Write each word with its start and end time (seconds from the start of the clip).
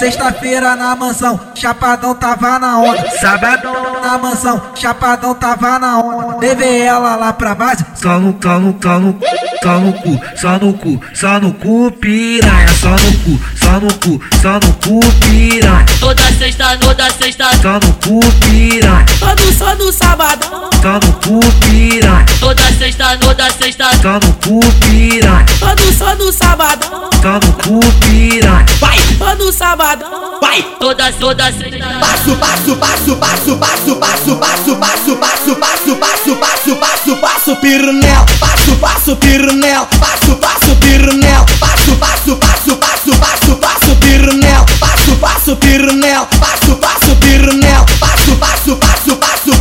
Sexta-feira 0.00 0.74
na 0.76 0.96
mansão, 0.96 1.38
Chapadão 1.54 2.14
tava 2.14 2.58
na 2.58 2.78
onda. 2.78 3.10
Sabadão 3.20 4.00
Na 4.00 4.16
mansão, 4.16 4.58
Chapadão 4.74 5.34
tava 5.34 5.78
na 5.78 6.00
onda. 6.00 6.38
Levei 6.38 6.80
ela 6.80 7.16
lá 7.16 7.34
pra 7.34 7.54
base, 7.54 7.84
Só 7.96 8.18
no, 8.18 8.34
só 8.42 8.58
no, 8.58 8.74
só 8.82 8.98
no, 8.98 9.20
só 9.62 9.78
no 9.78 9.92
cu, 9.92 10.20
só 10.40 10.58
no 10.58 10.72
cu, 10.72 11.00
só 11.14 11.38
no 11.38 11.52
cu, 11.52 11.90
piranha. 11.92 12.68
Só 12.68 12.88
no 12.88 13.18
cu, 13.18 13.40
só 13.54 13.72
no 13.72 13.92
cu, 13.98 14.24
só 14.40 14.52
no 14.54 14.72
cu, 14.82 15.00
piranha. 15.28 15.84
Toda 16.00 16.22
sexta, 16.32 16.78
toda 16.78 17.10
sexta, 17.10 17.50
Só 17.60 17.74
no 17.74 17.92
cu, 18.02 18.20
piranha. 18.48 19.04
Todo 19.18 19.52
só 19.52 19.74
no 19.74 19.92
sabadão, 19.92 20.69
Só 20.82 20.94
no 20.94 21.12
cu, 21.20 21.40
piranha. 21.68 22.24
toda 22.40 22.62
sexta, 22.78 23.16
toda 23.18 23.50
sexta, 23.50 23.90
Só 24.00 24.14
no 24.14 24.32
cu, 24.42 24.60
piranha. 24.80 25.44
todo 25.58 25.92
só 25.92 26.14
no 26.14 26.32
sabadão, 26.32 27.10
Só 27.20 27.32
no 27.34 27.52
cu, 27.62 27.80
piranha. 28.00 28.64
Vai, 28.80 28.98
todo 29.18 29.52
sabadão, 29.52 30.40
vai. 30.40 30.62
toda, 30.80 31.12
toda 31.12 31.52
sexta. 31.52 31.86
Passo, 32.00 32.34
passo, 32.36 32.76
passo, 32.76 33.16
passo, 33.16 33.56
passo, 33.56 33.96
passo, 33.96 34.36
passo, 34.36 34.36
passo, 34.36 34.76
passo, 34.76 35.56
passo, 35.56 35.96
passo, 35.96 36.36
passo, 36.36 36.76
passo, 36.76 37.16
passo, 37.16 37.56
pirnel. 37.56 38.24
Passo, 38.40 38.76
passo, 38.76 39.16
pirnel. 39.16 39.86
Passo, 40.00 40.36
passo, 40.36 40.76
pirnel. 40.76 41.44
Passo, 41.60 41.96
passo, 41.96 42.36
passo, 42.36 42.76
passo, 42.76 43.16
passo, 43.18 43.56
passo, 43.56 43.96
pirnel. 43.96 44.64
Passo, 44.80 45.16
passo, 45.16 45.56
pirnel. 45.56 46.26
Passo, 46.40 46.74
passo, 46.76 47.16
pirnel. 47.16 47.84
Passo, 48.00 48.34
passo, 48.36 48.76
passo, 48.76 49.16
passo, 49.16 49.58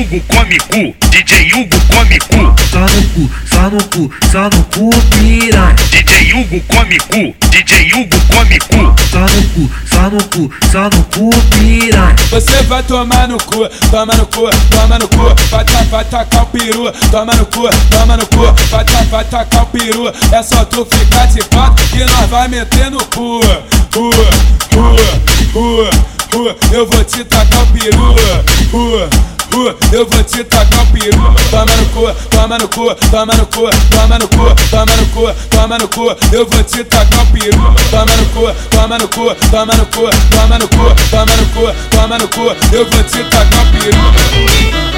Hugo 0.00 0.18
come 0.28 0.56
cu, 0.70 0.94
DJ 1.10 1.52
Hugo 1.52 1.76
come 1.92 2.16
cu, 2.30 2.54
Só 2.72 2.80
no 2.80 3.02
cu, 3.12 3.30
só 3.44 3.68
no 3.70 3.78
cu, 3.90 4.10
só 4.32 4.48
no 4.48 4.64
cu, 4.72 4.90
piranha. 5.10 5.74
DJ 5.90 6.32
Hugo 6.32 6.58
come 6.68 6.96
cu, 7.10 7.34
DJ 7.50 7.92
Hugo 7.92 8.16
come 8.32 8.56
cu, 8.70 8.94
Só 9.10 9.20
no 9.20 9.42
cu, 9.52 9.70
só 9.90 10.08
no 10.08 10.18
cu, 10.30 10.50
só 10.72 10.88
no 10.88 11.04
cu, 11.12 11.28
piranha. 11.50 12.14
Você 12.30 12.62
vai 12.62 12.82
tomar 12.82 13.28
no 13.28 13.36
cu, 13.36 13.68
toma 13.90 14.14
no 14.16 14.24
cu, 14.26 14.48
toma 14.70 14.98
no 14.98 15.06
cu, 15.06 15.34
vai, 15.50 15.64
ta- 15.66 15.84
vai 15.90 16.04
tacar 16.06 16.44
o 16.44 16.46
peru, 16.46 16.90
toma 17.10 17.34
no 17.34 17.44
cu, 17.44 17.68
toma 17.90 18.16
no 18.16 18.26
cu, 18.26 18.54
vai, 18.70 18.84
ta- 18.86 19.04
vai 19.10 19.24
tacar 19.24 19.64
o 19.64 19.66
peru. 19.66 20.08
É 20.32 20.42
só 20.42 20.64
tu 20.64 20.86
ficar 20.90 21.26
de 21.26 21.42
quatro 21.44 21.84
que 21.88 21.98
nós 21.98 22.30
vai 22.30 22.48
meter 22.48 22.90
no 22.90 23.04
cu. 23.04 23.40
Rua, 23.94 24.30
rua, 24.72 24.96
rua, 25.52 25.90
rua, 26.32 26.56
eu 26.72 26.86
vou 26.86 27.04
te 27.04 27.22
tacar 27.24 27.62
o 27.64 27.66
peru. 27.66 28.14
Rua, 28.72 29.10
rua, 29.52 29.76
eu 29.92 30.06
vou 30.06 30.24
te 30.24 30.44
tacar 30.44 30.82
o 30.82 30.86
peru. 30.92 31.34
Toma 31.50 31.76
no 31.76 31.86
cu, 31.88 32.14
toma 32.30 32.58
no 32.58 32.68
cu, 32.68 32.94
toma 33.10 33.34
no 33.34 33.46
cu, 33.46 33.70
toma 33.90 34.18
no 34.18 34.28
cu, 34.28 34.54
toma 34.70 34.96
no 34.96 35.06
cu, 35.08 35.34
toma 35.50 35.78
no 35.78 35.88
cu, 35.88 36.16
eu 36.32 36.46
vou 36.46 36.64
te 36.64 36.84
tacar 36.84 37.22
o 37.22 37.26
peru. 37.32 37.74
Toma 37.90 38.16
no 38.16 38.26
cu, 38.28 38.54
toma 38.70 38.98
no 38.98 39.08
cu, 39.08 39.34
toma 39.50 39.74
no 39.76 39.86
cu, 39.86 40.08
toma 40.30 40.58
no 40.58 40.68
cu, 40.68 40.94
toma 41.10 41.36
no 41.36 41.46
cu, 41.54 41.74
toma 41.90 42.18
no 42.18 42.28
cu, 42.28 42.40
eu 42.72 42.84
vou 42.90 43.02
te 43.04 43.22
tacar 43.24 43.62
o 43.62 43.70
peru. 43.72 44.89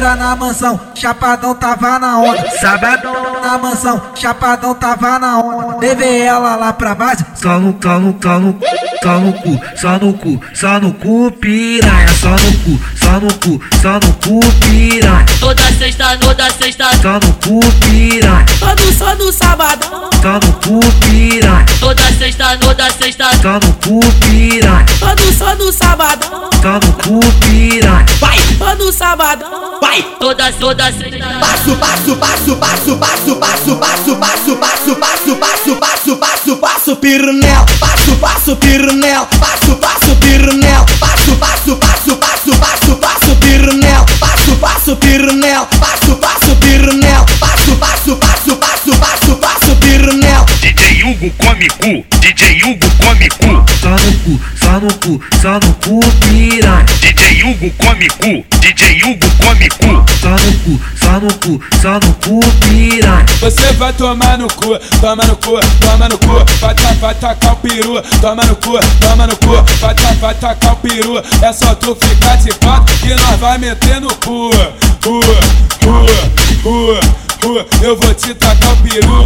Sexta-feira 0.00 0.16
na 0.16 0.34
mansão, 0.34 0.80
Chapadão 0.94 1.54
tava 1.54 1.98
na 1.98 2.18
onda. 2.18 2.50
Sabadão 2.58 3.12
Na 3.42 3.58
mansão, 3.58 4.00
Chapadão 4.14 4.74
tava 4.74 5.18
na 5.18 5.38
onda. 5.38 5.76
Levei 5.76 6.22
ela 6.22 6.56
lá 6.56 6.72
pra 6.72 6.94
base, 6.94 7.24
Só 7.34 7.58
no, 7.58 7.76
só 7.82 7.98
no, 7.98 8.16
só 8.20 8.38
no, 8.38 8.58
só 9.02 9.18
no 9.18 9.32
cu, 9.34 9.60
só 9.76 9.98
no 9.98 10.14
cu, 10.14 10.40
só 10.54 10.80
no 10.80 10.94
cu, 10.94 11.30
piranha. 11.32 12.08
Só 12.08 12.30
no 12.30 12.58
cu, 12.64 12.80
só 13.10 13.18
no 13.18 13.32
cu, 13.40 13.60
só 13.82 13.92
no 13.94 14.12
cu, 14.22 14.40
piranha. 14.60 15.26
Toda 15.40 15.62
sexta, 15.78 16.16
toda 16.18 16.48
sexta, 16.52 16.90
Só 17.02 17.14
no 17.14 17.32
cu, 17.42 17.60
piranha. 17.80 18.46
todo 18.60 18.92
só 18.96 19.14
no 19.16 19.32
sabadão, 19.32 20.10
Só 20.22 20.34
no 20.34 20.52
cu, 20.62 20.80
piranha. 21.00 21.66
toda 21.80 22.02
sexta, 22.18 22.56
toda 22.58 22.88
sexta, 22.92 23.30
Só 23.42 23.54
no 23.54 23.72
cu, 23.82 24.00
piranha. 24.20 24.86
todo 25.00 25.32
só 25.36 25.54
no 25.56 25.72
sabadão, 25.72 26.50
Só 26.62 26.74
no 26.74 26.92
cu, 27.02 27.20
piranha. 27.40 28.06
Vai, 28.20 28.38
todo 28.58 28.92
sabadão, 28.92 29.80
vai. 29.80 30.02
toda, 30.20 30.52
toda 30.52 30.92
sexta. 30.92 31.26
Passo, 31.40 31.74
passo, 31.76 32.16
passo, 32.16 32.56
passo, 32.56 32.96
passo, 32.96 33.36
passo, 33.36 33.76
passo, 33.76 33.76
passo, 33.76 34.16
passo, 34.16 34.56
passo, 34.56 35.36
passo, 35.36 35.76
passo, 35.76 36.16
passo, 36.16 36.56
passo, 36.58 36.96
pirnel. 36.96 37.66
Passo, 37.80 38.14
passo, 38.20 38.56
pirnel. 38.56 39.26
Passo, 39.40 39.74
passo, 39.76 40.14
pirnel. 40.20 40.69
Hugo 51.10 51.28
come 51.38 51.66
cu, 51.80 52.04
DJ 52.20 52.62
Hugo 52.62 52.86
come 53.02 53.26
cu, 53.40 53.64
Só 53.82 53.90
no 53.90 54.12
cu, 54.22 54.40
só 54.54 54.78
no 54.80 54.88
cu, 55.00 55.20
só 55.42 55.58
no 55.58 55.74
cu, 55.82 55.98
piranha. 56.20 56.84
DJ 57.00 57.42
Hugo 57.42 57.68
come 57.78 58.06
cu, 58.20 58.44
DJ 58.60 59.02
Hugo 59.02 59.26
come 59.42 59.66
cu, 59.80 60.04
Só 60.20 60.30
no 60.30 60.52
cu, 60.62 60.80
só 61.00 61.18
no 61.18 61.28
cu, 61.40 61.60
só 61.82 61.98
no 61.98 62.14
cu, 62.22 62.38
piranha. 62.60 63.24
Você 63.40 63.72
vai 63.72 63.92
tomar 63.92 64.38
no 64.38 64.46
cu, 64.46 64.78
toma 65.00 65.24
no 65.26 65.34
cu, 65.36 65.58
toma 65.80 66.08
no 66.08 66.16
cu, 66.16 66.44
vai, 66.60 66.74
ta- 66.76 66.94
vai 67.00 67.14
tacar 67.16 67.54
o 67.54 67.56
peru, 67.56 68.00
toma 68.20 68.44
no 68.44 68.54
cu, 68.54 68.78
toma 69.00 69.26
no 69.26 69.36
cu, 69.36 69.64
vai, 69.80 69.94
ta- 69.96 70.14
vai 70.20 70.34
tacar 70.34 70.74
o 70.74 70.76
peru. 70.76 71.18
É 71.42 71.52
só 71.52 71.74
tu 71.74 71.96
ficar 72.00 72.36
de 72.36 72.52
quatro 72.54 72.94
que 72.98 73.08
nós 73.08 73.40
vai 73.40 73.58
meter 73.58 74.00
no 74.00 74.14
cu. 74.14 74.50
Rua, 75.04 75.40
rua, 75.82 76.06
rua, 76.62 77.00
rua, 77.42 77.66
eu 77.82 77.96
vou 77.96 78.14
te 78.14 78.32
tacar 78.34 78.72
o 78.74 78.76
peru. 78.76 79.24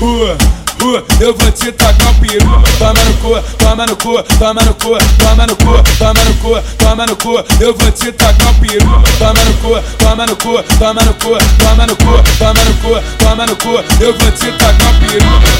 Rua, 0.00 0.38
rua, 0.80 1.04
eu 1.20 1.34
vou 1.34 1.52
te 1.52 1.72
tacar 1.72 2.10
o 2.10 2.14
peru. 2.20 2.62
Toma 2.78 3.04
no 3.04 3.14
cu, 3.16 3.42
toma 3.58 3.86
no 3.86 3.96
cu, 3.96 4.22
toma 4.38 4.62
no 4.62 4.74
cu, 4.74 4.98
toma 5.18 5.46
no 5.46 5.56
cu, 5.56 5.82
toma 5.98 6.24
no 6.24 6.34
cu, 6.36 6.62
toma 6.78 7.06
no 7.06 7.16
cu, 7.16 7.44
eu 7.60 7.74
vou 7.74 7.92
te 7.92 8.12
tacar 8.12 8.50
o 8.50 8.54
peru. 8.60 9.02
Toma 9.18 9.44
no 9.44 9.54
cu, 9.56 9.82
toma 9.98 10.26
no 10.26 10.36
cu, 10.36 10.62
toma 10.78 11.02
no 11.04 11.14
cu, 11.14 11.36
toma 11.58 11.86
no 11.86 11.96
cu, 11.96 12.22
toma 12.38 12.64
no 12.64 12.74
cu, 12.82 13.02
toma 13.18 13.46
no 13.46 13.56
cu, 13.56 13.68
eu 14.00 14.12
vou 14.18 14.30
te 14.32 14.50
tacar 14.52 14.90
o 14.90 15.00
peru. 15.00 15.57